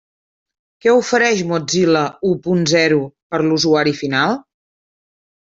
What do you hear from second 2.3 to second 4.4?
u punt zero per a l'usuari final?